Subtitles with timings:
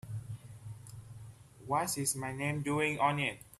[1.67, 3.37] What's my name doing on it?